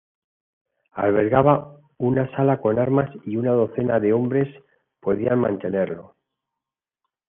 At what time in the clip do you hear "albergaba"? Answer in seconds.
0.93-1.77